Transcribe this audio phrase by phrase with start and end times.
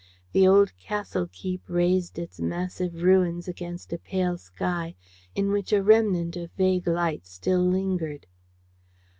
[0.31, 4.95] The old castle keep raised its massive ruins against a pale sky,
[5.35, 8.25] in which a remnant of vague light still lingered.